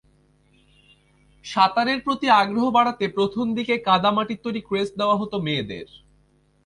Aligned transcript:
সাঁতারের 1.45 1.99
প্রতি 2.01 2.27
আগ্রহ 2.41 2.65
বাড়াতে 2.69 3.05
প্রথম 3.09 3.45
দিকে 3.55 3.73
কাদা-মাটির 3.79 4.43
তৈরি 4.43 4.61
ক্রেস্ট 4.61 4.93
দেওয়া 4.97 5.15
হতো 5.17 5.35
মেয়েদের। 5.39 5.87